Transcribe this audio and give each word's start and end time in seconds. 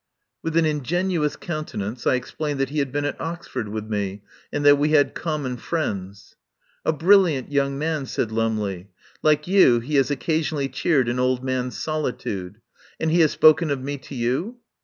With 0.41 0.57
an 0.57 0.65
ingenuous 0.65 1.35
countenance 1.35 2.07
I 2.07 2.15
explained 2.15 2.59
that 2.59 2.71
he 2.71 2.79
had 2.79 2.91
been 2.91 3.05
at 3.05 3.21
Oxford 3.21 3.69
with 3.69 3.85
me 3.85 4.23
and 4.51 4.65
that 4.65 4.79
we 4.79 4.89
had 4.93 5.13
common 5.13 5.57
friends. 5.57 6.35
"A 6.83 6.91
brilliant 6.91 7.51
young 7.51 7.77
man," 7.77 8.07
said 8.07 8.31
Lumley. 8.31 8.89
"Like 9.21 9.47
you, 9.47 9.79
he 9.79 9.97
has 9.97 10.09
occasionally 10.09 10.69
cheered 10.69 11.07
an 11.07 11.19
old 11.19 11.43
man's 11.43 11.77
solitude. 11.77 12.55
And 12.99 13.11
he 13.11 13.19
has 13.19 13.29
spoken 13.29 13.69
of 13.69 13.81
me 13.83 13.99
to 13.99 14.15
you?" 14.15 14.57